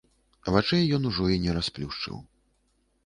[0.53, 2.17] Вачэй ён ужо і не расплюшчыў.